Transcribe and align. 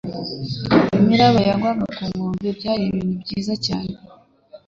Imiraba 0.99 1.39
yagwaga 1.49 1.85
ku 1.95 2.01
nkombe; 2.11 2.47
byari 2.57 2.83
ibintu 2.89 3.13
byiza 3.21 3.53
cyane. 3.65 3.93